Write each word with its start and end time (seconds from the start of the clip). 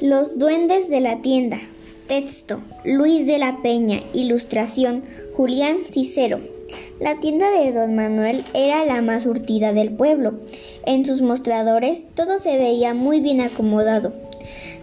Los 0.00 0.38
duendes 0.38 0.90
de 0.90 1.00
la 1.00 1.22
tienda. 1.22 1.60
Texto. 2.08 2.60
Luis 2.84 3.26
de 3.26 3.38
la 3.38 3.62
Peña. 3.62 4.02
Ilustración. 4.12 5.02
Julián 5.36 5.78
Cicero. 5.88 6.40
La 7.00 7.20
tienda 7.20 7.50
de 7.50 7.72
don 7.72 7.94
Manuel 7.94 8.44
era 8.54 8.84
la 8.84 9.02
más 9.02 9.22
surtida 9.22 9.72
del 9.72 9.90
pueblo. 9.90 10.34
En 10.86 11.04
sus 11.04 11.22
mostradores 11.22 12.04
todo 12.14 12.38
se 12.38 12.56
veía 12.56 12.94
muy 12.94 13.20
bien 13.20 13.40
acomodado. 13.40 14.12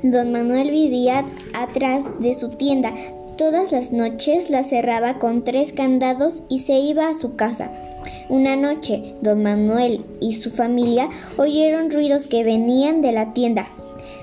Don 0.04 0.32
Manuel 0.32 0.72
vivía 0.72 1.26
atrás 1.54 2.06
de 2.20 2.34
su 2.34 2.50
tienda. 2.50 2.94
Todas 3.38 3.72
las 3.72 3.92
noches 3.92 4.50
la 4.50 4.64
cerraba 4.64 5.20
con 5.20 5.44
tres 5.44 5.74
candados 5.74 6.42
y 6.50 6.60
se 6.60 6.80
iba 6.80 7.08
a 7.08 7.14
su 7.14 7.36
casa. 7.36 7.72
Una 8.32 8.56
noche, 8.56 9.16
don 9.22 9.44
Manuel 9.44 10.06
y 10.22 10.36
su 10.36 10.52
familia 10.52 11.10
oyeron 11.36 11.92
ruidos 11.92 12.28
que 12.28 12.46
venían 12.46 13.02
de 13.02 13.12
la 13.12 13.34
tienda. 13.34 13.68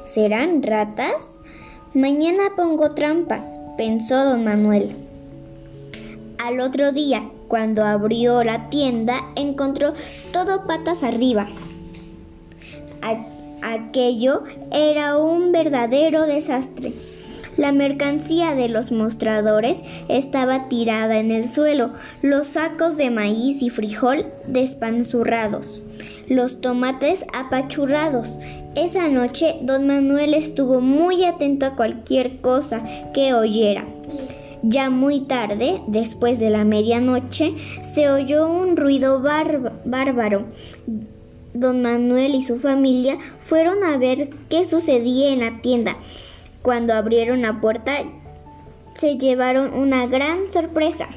¿Serán 0.06 0.62
ratas? 0.62 1.38
Mañana 1.92 2.44
pongo 2.56 2.94
trampas, 2.94 3.60
pensó 3.76 4.24
don 4.24 4.44
Manuel. 4.44 4.92
Al 6.38 6.60
otro 6.60 6.92
día, 6.92 7.28
cuando 7.48 7.84
abrió 7.84 8.42
la 8.44 8.70
tienda, 8.70 9.20
encontró 9.36 9.92
todo 10.32 10.66
patas 10.66 11.02
arriba. 11.02 11.46
Aquello 13.60 14.44
era 14.72 15.18
un 15.18 15.52
verdadero 15.52 16.22
desastre. 16.22 16.94
La 17.58 17.72
mercancía 17.72 18.54
de 18.54 18.68
los 18.68 18.92
mostradores 18.92 19.82
estaba 20.08 20.68
tirada 20.68 21.18
en 21.18 21.32
el 21.32 21.42
suelo, 21.42 21.90
los 22.22 22.46
sacos 22.46 22.96
de 22.96 23.10
maíz 23.10 23.62
y 23.62 23.68
frijol 23.68 24.26
despanzurrados, 24.46 25.82
los 26.28 26.60
tomates 26.60 27.24
apachurrados. 27.34 28.30
Esa 28.76 29.08
noche 29.08 29.56
don 29.62 29.88
Manuel 29.88 30.34
estuvo 30.34 30.80
muy 30.80 31.24
atento 31.24 31.66
a 31.66 31.74
cualquier 31.74 32.40
cosa 32.40 32.84
que 33.12 33.34
oyera. 33.34 33.84
Ya 34.62 34.88
muy 34.88 35.22
tarde, 35.22 35.80
después 35.88 36.38
de 36.38 36.50
la 36.50 36.62
medianoche, 36.62 37.54
se 37.82 38.08
oyó 38.08 38.48
un 38.48 38.76
ruido 38.76 39.20
bárbaro. 39.20 40.44
Don 41.54 41.82
Manuel 41.82 42.36
y 42.36 42.42
su 42.42 42.54
familia 42.54 43.18
fueron 43.40 43.82
a 43.82 43.98
ver 43.98 44.30
qué 44.48 44.64
sucedía 44.64 45.32
en 45.32 45.40
la 45.40 45.60
tienda. 45.60 45.96
Cuando 46.68 46.92
abrieron 46.92 47.40
la 47.40 47.62
puerta 47.62 48.04
se 48.94 49.16
llevaron 49.16 49.72
una 49.72 50.06
gran 50.06 50.52
sorpresa. 50.52 51.08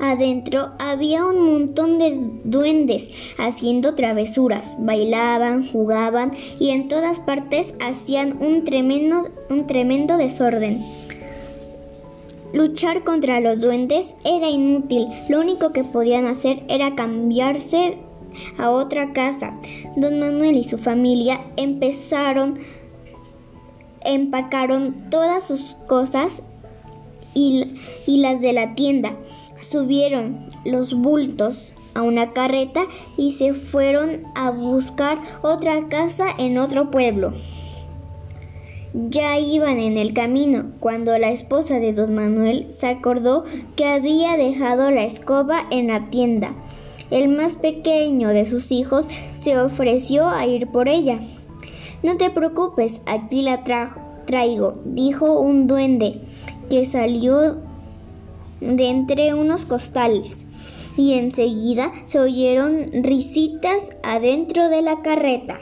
Adentro 0.00 0.72
había 0.80 1.24
un 1.24 1.44
montón 1.44 1.98
de 1.98 2.18
duendes 2.42 3.08
haciendo 3.38 3.94
travesuras, 3.94 4.74
bailaban, 4.80 5.64
jugaban 5.64 6.32
y 6.58 6.70
en 6.70 6.88
todas 6.88 7.20
partes 7.20 7.72
hacían 7.78 8.36
un 8.42 8.64
tremendo, 8.64 9.28
un 9.48 9.68
tremendo 9.68 10.16
desorden. 10.16 10.84
Luchar 12.52 13.04
contra 13.04 13.38
los 13.38 13.60
duendes 13.60 14.12
era 14.24 14.50
inútil, 14.50 15.06
lo 15.28 15.40
único 15.40 15.72
que 15.72 15.84
podían 15.84 16.26
hacer 16.26 16.64
era 16.66 16.96
cambiarse 16.96 18.09
a 18.58 18.70
otra 18.70 19.12
casa. 19.12 19.54
Don 19.96 20.20
Manuel 20.20 20.56
y 20.56 20.64
su 20.64 20.78
familia 20.78 21.40
empezaron, 21.56 22.58
empacaron 24.04 25.10
todas 25.10 25.44
sus 25.44 25.76
cosas 25.86 26.42
y, 27.34 27.78
y 28.06 28.18
las 28.18 28.40
de 28.40 28.52
la 28.52 28.74
tienda, 28.74 29.12
subieron 29.60 30.48
los 30.64 30.94
bultos 30.94 31.72
a 31.94 32.02
una 32.02 32.30
carreta 32.30 32.82
y 33.16 33.32
se 33.32 33.54
fueron 33.54 34.22
a 34.34 34.50
buscar 34.50 35.20
otra 35.42 35.88
casa 35.88 36.26
en 36.38 36.58
otro 36.58 36.90
pueblo. 36.90 37.32
Ya 38.92 39.38
iban 39.38 39.78
en 39.78 39.98
el 39.98 40.14
camino 40.14 40.72
cuando 40.80 41.16
la 41.18 41.30
esposa 41.30 41.78
de 41.78 41.92
don 41.92 42.14
Manuel 42.14 42.72
se 42.72 42.88
acordó 42.88 43.44
que 43.76 43.84
había 43.84 44.36
dejado 44.36 44.90
la 44.90 45.04
escoba 45.04 45.64
en 45.70 45.88
la 45.88 46.10
tienda 46.10 46.54
el 47.10 47.28
más 47.28 47.56
pequeño 47.56 48.28
de 48.28 48.46
sus 48.46 48.70
hijos 48.70 49.08
se 49.32 49.58
ofreció 49.58 50.28
a 50.28 50.46
ir 50.46 50.68
por 50.68 50.88
ella. 50.88 51.20
No 52.02 52.16
te 52.16 52.30
preocupes, 52.30 53.00
aquí 53.06 53.42
la 53.42 53.62
traigo, 54.26 54.74
dijo 54.84 55.38
un 55.40 55.66
duende 55.66 56.20
que 56.70 56.86
salió 56.86 57.58
de 58.60 58.88
entre 58.88 59.34
unos 59.34 59.64
costales 59.64 60.46
y 60.96 61.14
enseguida 61.14 61.92
se 62.06 62.20
oyeron 62.20 62.86
risitas 62.92 63.90
adentro 64.02 64.68
de 64.68 64.82
la 64.82 65.02
carreta. 65.02 65.58